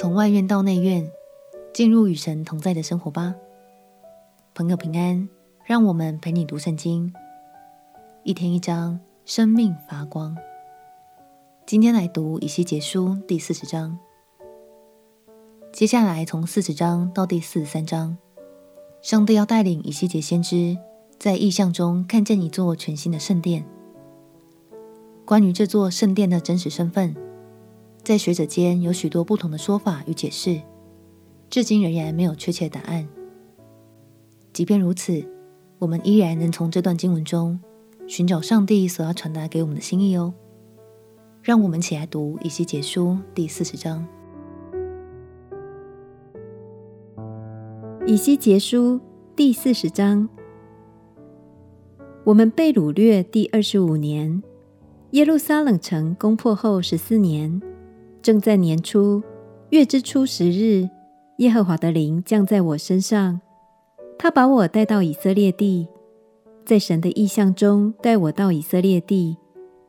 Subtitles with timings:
[0.00, 1.10] 从外院到内院，
[1.74, 3.34] 进入与神同在的生活吧。
[4.54, 5.28] 朋友平安，
[5.64, 7.12] 让我们陪你读圣经，
[8.22, 10.36] 一天一章，生命发光。
[11.66, 13.98] 今天来读以西结书第四十章。
[15.72, 18.16] 接下来从四十章到第四十三章，
[19.02, 20.78] 上帝要带领以西结先知
[21.18, 23.64] 在异象中看见一座全新的圣殿。
[25.24, 27.16] 关于这座圣殿的真实身份，
[28.08, 30.62] 在学者间有许多不同的说法与解释，
[31.50, 33.06] 至今仍然没有确切答案。
[34.50, 35.22] 即便如此，
[35.78, 37.60] 我们依然能从这段经文中
[38.06, 40.32] 寻找上帝所要传达给我们的心意哦。
[41.42, 44.02] 让我们起来读以西结书第四十章。
[48.06, 48.98] 以西结书
[49.36, 50.26] 第四十章，
[52.24, 54.42] 我们被掳掠第二十五年，
[55.10, 57.60] 耶路撒冷城攻破后十四年。
[58.20, 59.22] 正在年初，
[59.70, 60.88] 月之初十日，
[61.38, 63.40] 耶和华的灵降在我身上，
[64.18, 65.86] 他把我带到以色列地，
[66.64, 69.36] 在神的意象中带我到以色列地，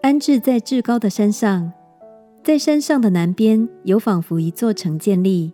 [0.00, 1.72] 安置在至高的山上，
[2.44, 5.52] 在山上的南边有仿佛一座城建立。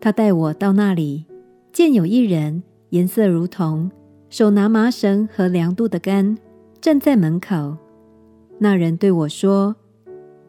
[0.00, 1.26] 他带我到那里，
[1.72, 3.90] 见有一人，颜色如同，
[4.28, 6.36] 手拿麻绳和量度的竿，
[6.80, 7.76] 站在门口。
[8.58, 9.76] 那人对我说：“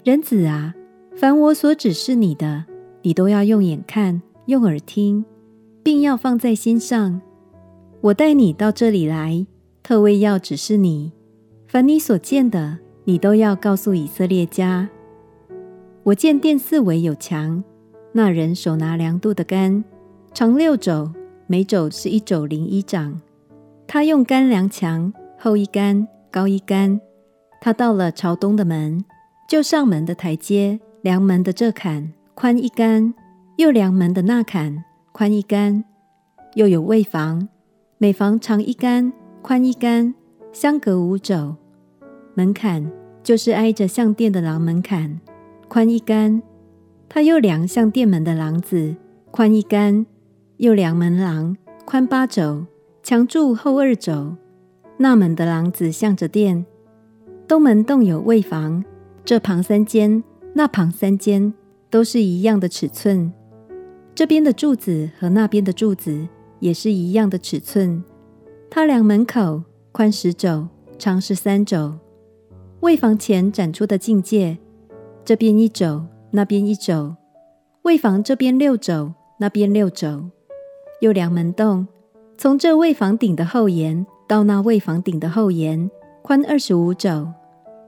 [0.04, 0.74] 人子啊！”
[1.18, 2.66] 凡我所指示你的，
[3.02, 5.24] 你都要用眼看，用耳听，
[5.82, 7.22] 并要放在心上。
[8.02, 9.48] 我带你到这里来，
[9.82, 11.14] 特为要指示你，
[11.68, 14.90] 凡你所见的，你都要告诉以色列家。
[16.04, 17.64] 我见殿四围有墙，
[18.12, 19.86] 那人手拿量度的竿，
[20.34, 21.10] 长六肘，
[21.48, 23.22] 每肘是一肘零一掌。
[23.88, 27.00] 他用竿量墙，厚一竿，高一竿。
[27.62, 29.06] 他到了朝东的门，
[29.48, 30.82] 就上门的台阶。
[31.06, 33.14] 量门的这坎宽一竿，
[33.58, 35.84] 又量门的那坎宽一竿，
[36.56, 37.48] 又有位房，
[38.00, 39.14] 每房长一竿，
[39.44, 40.16] 宽一竿，
[40.52, 41.58] 相隔五肘。
[42.34, 42.92] 门槛
[43.22, 45.22] 就是挨着向殿的廊门槛，
[45.68, 46.42] 宽一竿。
[47.08, 48.96] 他又量向殿门的廊子，
[49.30, 50.08] 宽一竿，
[50.58, 52.66] 又量门廊，宽八肘，
[53.04, 54.36] 墙柱厚二肘。
[54.98, 56.66] 那门的廊子向着殿，
[57.48, 58.84] 东门洞有位房，
[59.24, 60.24] 这旁三间。
[60.58, 61.54] 那旁三间
[61.90, 63.34] 都是一样的尺寸，
[64.16, 66.30] 这边的柱子和那边的柱子
[66.62, 68.02] 也是一样的尺寸。
[68.70, 71.96] 他量门口宽十肘，长十三肘。
[72.80, 74.58] 位房前展出的境界，
[75.26, 77.18] 这边一肘，那边一肘。
[77.82, 80.30] 位房这边六肘，那边六肘。
[81.02, 81.86] 又量门洞，
[82.38, 85.92] 从这位房顶的后沿到那位房顶的后沿，
[86.22, 87.28] 宽二十五肘。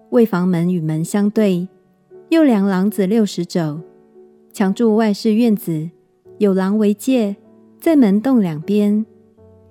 [0.10, 1.70] 位房门与门相对。
[2.30, 3.80] 又量廊子六十肘，
[4.52, 5.90] 墙柱外是院子，
[6.40, 7.38] 有廊为界，
[7.80, 9.06] 在门洞两边，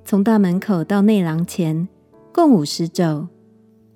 [0.07, 1.87] 从大门口到内廊前，
[2.33, 3.29] 共五十肘。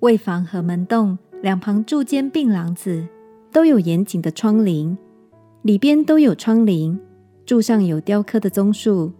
[0.01, 3.07] 卫房和门洞两旁柱间并廊子，
[3.51, 4.95] 都有严谨的窗棂，
[5.63, 6.95] 里边都有窗棂，
[7.47, 9.11] 柱上有雕刻的棕树。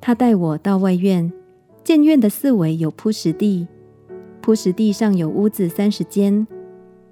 [0.00, 1.30] 他带我到外院，
[1.84, 3.68] 见院的四围有铺石地，
[4.40, 6.46] 铺石地上有屋子三十间，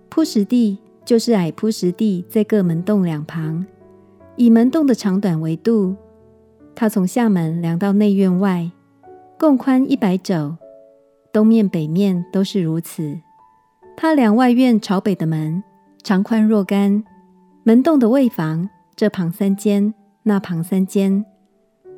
[0.09, 0.79] 铺石地。
[1.05, 3.67] 就是矮铺石地，在各门洞两旁，
[4.37, 5.97] 以门洞的长短为度。
[6.75, 8.71] 他从下门量到内院外，
[9.39, 10.57] 共宽一百肘，
[11.33, 13.19] 东面北面都是如此。
[13.97, 15.63] 他量外院朝北的门，
[16.03, 17.05] 长宽若干。
[17.65, 19.93] 门洞的位房，这旁三间，
[20.23, 21.25] 那旁三间。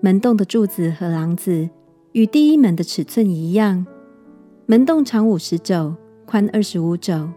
[0.01, 1.71] 门洞的柱子和廊子
[2.13, 3.87] 与第一门的尺寸一样。
[4.67, 5.95] 门洞长五十肘，
[6.27, 7.29] 宽二十五肘。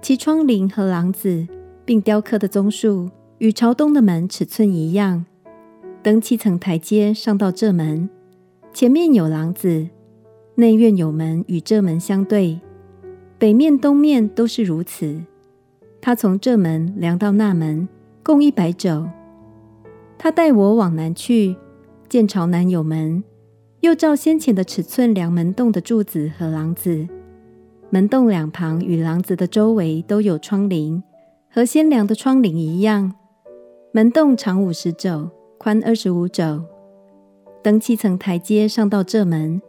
[0.00, 1.46] 其窗棂和廊子，
[1.84, 5.26] 并雕刻的棕树，与朝东的门尺寸一样。
[6.02, 8.08] 登七层台阶上到这门，
[8.72, 9.88] 前面有廊子，
[10.54, 12.60] 内院有门与这门相对，
[13.38, 15.20] 北面、东面都是如此。
[16.00, 17.88] 他从这门量到那门，
[18.22, 19.08] 共一百肘。
[20.16, 21.56] 他带我往南去，
[22.08, 23.22] 见朝南有门，
[23.80, 27.08] 又照先前的尺寸量门洞的柱子和廊子。
[27.90, 31.02] 门洞两旁与廊子的周围都有窗棂，
[31.50, 33.14] 和先梁的窗棂一样。
[33.92, 36.62] 门洞长五十肘，宽二十五肘。
[37.62, 39.62] 登七层台阶上到这门，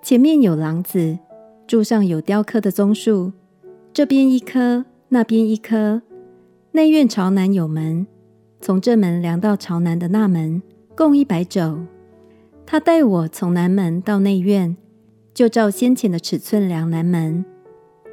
[0.00, 1.18] 前面有廊子，
[1.66, 3.32] 柱上有雕刻的棕树，
[3.92, 6.02] 这边一棵，那边一棵。
[6.70, 8.06] 内院朝南有门，
[8.60, 10.62] 从这门量到朝南的那门，
[10.96, 11.80] 共一百肘。
[12.64, 14.76] 他带我从南门到内院，
[15.34, 17.44] 就照先前的尺寸量南门。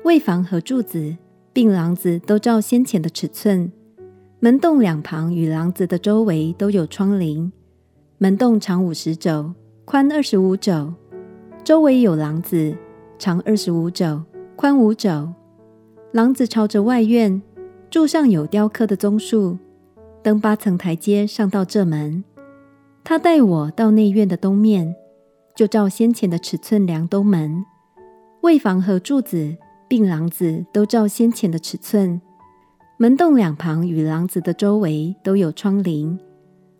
[0.04, 1.16] 卫房和柱子
[1.54, 3.72] 并廊子都照先前的尺寸，
[4.40, 7.52] 门洞两旁与廊子的周围都有窗棂。
[8.18, 9.54] 门洞长五十肘，
[9.86, 10.92] 宽二十五肘，
[11.64, 12.76] 周围有廊子，
[13.20, 14.24] 长二十五肘，
[14.56, 15.32] 宽五肘。
[16.12, 17.40] 廊子朝着外院，
[17.92, 19.60] 柱上有雕刻的棕树，
[20.24, 22.24] 登八层台阶上到这门。
[23.04, 24.96] 他带我到内院的东面，
[25.56, 27.64] 就照先前的尺寸量东门，
[28.42, 29.56] 为房和柱子
[29.92, 32.22] 并廊子都照先前的尺寸。
[32.96, 36.18] 门洞两旁与廊子的周围都有窗棂。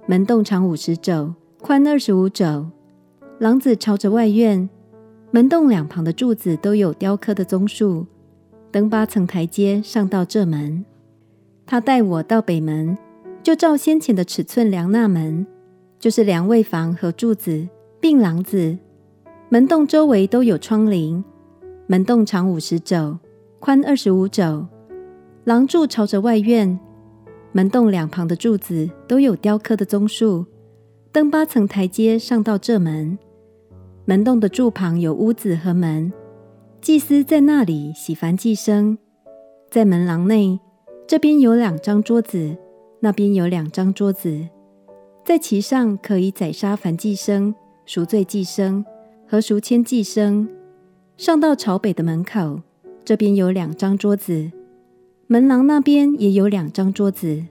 [0.06, 2.68] 门洞长五十肘，宽二十五肘。
[3.38, 4.70] 廊子朝着外院，
[5.30, 8.06] 门洞两旁的柱子都有雕刻的棕树。
[8.72, 10.86] 登八层台阶上到这门。
[11.66, 12.98] 他带我到北门，
[13.44, 15.46] 就照先前的尺寸量那门，
[16.00, 17.68] 就是量位房和柱子
[18.00, 18.78] 并廊子。
[19.50, 21.22] 门洞周围都有窗棂。
[21.92, 23.20] 门洞长五十肘，
[23.60, 24.66] 宽二十五肘。
[25.44, 26.80] 廊柱朝着外院。
[27.52, 30.46] 门洞两旁的柱子都有雕刻的棕树，
[31.12, 33.20] 登八层台阶上到这门。
[34.06, 36.14] 门洞的柱旁有屋子和门，
[36.80, 38.98] 祭司在那里洗凡祭牲。
[39.70, 40.62] 在门廊内，
[41.06, 42.56] 这边有两张桌子，
[43.02, 44.48] 那边有两张桌子，
[45.26, 47.54] 在其上可以宰杀凡祭牲、
[47.86, 48.82] 赎罪祭牲
[49.28, 50.48] 和赎愆祭牲。
[51.22, 52.62] 上到朝北的门口，
[53.06, 54.52] 这边有两张桌子。
[55.28, 57.46] 门廊那边也有两张桌子，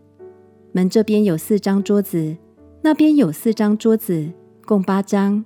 [0.73, 2.37] 门这边有四张桌子，
[2.83, 4.33] 那边有四张桌子，
[4.65, 5.45] 共八张。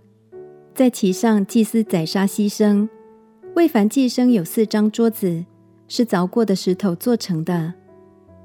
[0.74, 2.88] 在其上，祭司宰杀牺牲。
[3.56, 5.44] 为燔祭生有四张桌子，
[5.86, 7.74] 是凿过的石头做成的，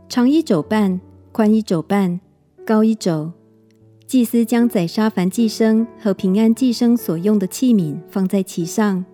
[0.09, 0.99] 长一肘半，
[1.31, 2.19] 宽一肘半，
[2.65, 3.31] 高一肘。
[4.05, 9.05] 祭司将宰杀燔祭生和平安祭生所用的器皿放在其上，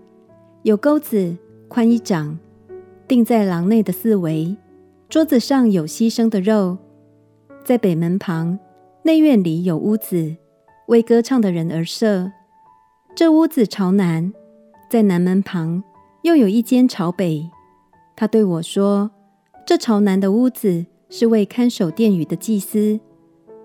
[0.65, 2.39] 有钩子，宽一掌，
[3.07, 4.57] 钉在廊内的四围。
[5.07, 6.79] 桌子上有牺牲的肉，
[7.63, 8.57] 在北门旁
[9.03, 10.35] 内院里有屋子，
[10.87, 12.31] 为歌唱的人而设。
[13.15, 14.33] 这屋子朝南，
[14.89, 15.83] 在南门旁
[16.23, 17.47] 又有一间朝北。
[18.15, 19.11] 他对我说
[19.67, 22.99] ：“这朝南的屋子是为看守殿宇的祭司，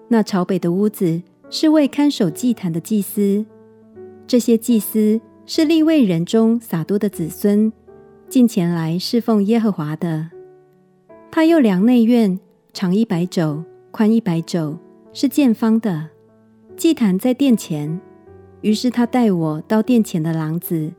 [0.08, 3.47] 那朝北的屋子是为看守祭坛的祭司。
[4.26, 5.19] 这些祭司
[5.52, 7.73] 是利未人中撒都的子孙，
[8.29, 10.31] 近前来侍奉耶和华的。”
[11.29, 12.38] 他又量内院，
[12.73, 14.79] 长一百肘，宽一百肘，
[15.12, 16.11] 是见方的。
[16.76, 18.00] 祭坛在殿前，
[18.61, 20.93] 于是他带我到殿前的廊子，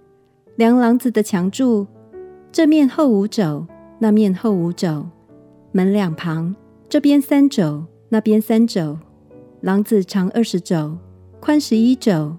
[0.58, 1.88] 量廊子的墙柱，
[2.52, 3.66] 这面厚五肘，
[4.00, 5.08] 那面厚五肘。
[5.72, 6.54] 门两旁，
[6.90, 9.00] 这边三肘，那边三肘。
[9.62, 10.98] 廊子长二十肘，
[11.40, 12.36] 宽十一肘。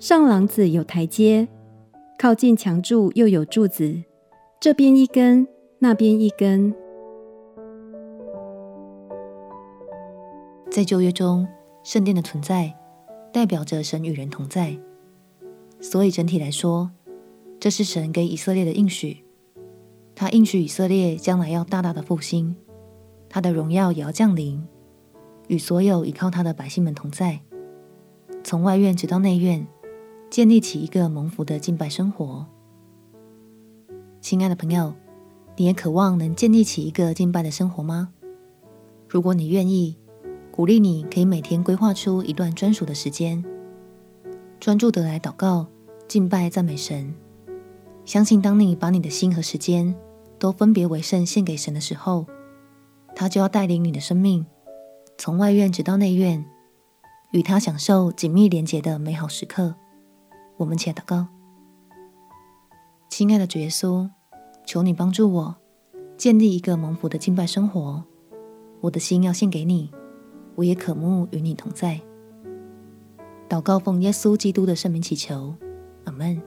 [0.00, 1.46] 上廊子有台阶，
[2.18, 4.02] 靠近墙柱又有柱子，
[4.58, 5.46] 这边一根，
[5.78, 6.74] 那边一根。
[10.70, 11.46] 在旧约中，
[11.82, 12.74] 圣殿的存在
[13.30, 14.74] 代表着神与人同在，
[15.82, 16.90] 所以整体来说，
[17.60, 19.22] 这是神给以色列的应许。
[20.14, 22.56] 他应许以色列将来要大大的复兴，
[23.28, 24.66] 他的荣耀也要降临，
[25.48, 27.42] 与所有依靠他的百姓们同在，
[28.42, 29.66] 从外院直到内院，
[30.30, 32.46] 建立起一个蒙福的敬拜生活。
[34.20, 34.94] 亲爱的朋友，
[35.56, 38.10] 你也渴望能建立起一个敬拜的生活吗？
[39.08, 39.96] 如果你愿意，
[40.52, 43.44] 鼓励你可以每天规划出一段专属的时间，
[44.60, 45.66] 专注地来祷告、
[46.06, 47.12] 敬拜、赞美神。
[48.04, 49.92] 相信当你把你的心和时间
[50.38, 52.24] 都分别为圣献给神的时候，
[53.16, 54.46] 他就要带领你的生命，
[55.18, 56.44] 从外院直到内院，
[57.32, 59.74] 与他享受紧密连结的美好时刻。
[60.60, 61.26] 我们且祷告：
[63.08, 64.10] 亲爱的主耶稣，
[64.66, 65.56] 求你帮助我
[66.18, 68.04] 建立一个蒙福的敬拜生活。
[68.82, 69.90] 我的心要献给你。
[70.56, 71.98] 我也渴慕与你同在。
[73.48, 75.54] 祷告奉耶稣基督的圣名祈求，
[76.04, 76.42] 阿门。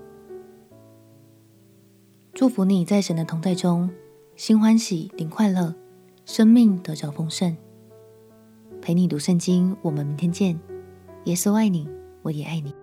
[2.36, 3.90] 祝福你在神的同在中，
[4.36, 5.74] 心欢喜，灵快乐，
[6.24, 7.58] 生命得着丰盛。
[8.80, 10.60] 陪你读圣经，我们明天见。
[11.24, 11.90] 耶稣爱你，
[12.22, 12.76] 我也爱你。